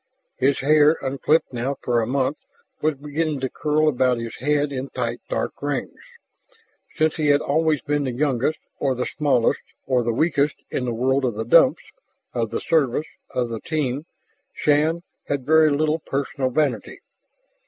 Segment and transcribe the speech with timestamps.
[0.37, 2.41] His hair, unclipped now for a month,
[2.81, 5.99] was beginning to curl about his head in tight dark rings.
[6.95, 10.91] Since he had always been the youngest or the smallest or the weakest in the
[10.91, 11.83] world of the Dumps,
[12.33, 14.07] of the Service, of the Team,
[14.55, 17.01] Shann had very little personal vanity.